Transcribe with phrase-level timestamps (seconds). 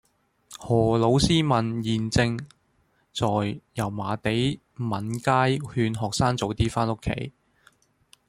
[0.57, 2.35] 何老師問現正
[3.13, 7.31] 在油麻地閩街勸學生早啲返屋企